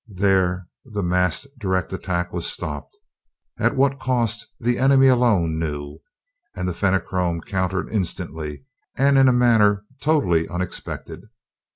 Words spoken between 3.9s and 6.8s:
cost the enemy alone knew and the